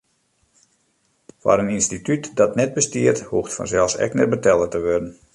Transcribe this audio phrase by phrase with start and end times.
[1.43, 5.13] Foar in ynstitút dat net bestiet, hoecht fansels ek net betelle te wurden.